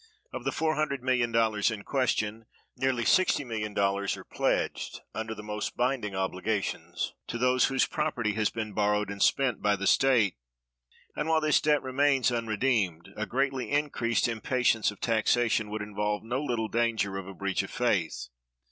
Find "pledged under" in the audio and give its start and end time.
4.23-5.35